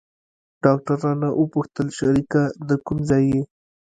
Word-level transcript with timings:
ډاکتر 0.63 0.97
رانه 1.03 1.29
وپوښتل 1.41 1.87
شريکه 1.99 2.41
د 2.67 2.69
کوم 2.85 2.97
ځاى 3.09 3.23
يې. 3.33 3.41